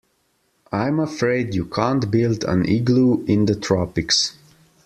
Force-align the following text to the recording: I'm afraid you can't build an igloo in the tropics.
I'm 0.71 0.99
afraid 0.99 1.53
you 1.53 1.65
can't 1.65 2.09
build 2.09 2.43
an 2.43 2.67
igloo 2.67 3.23
in 3.27 3.45
the 3.45 3.53
tropics. 3.55 4.35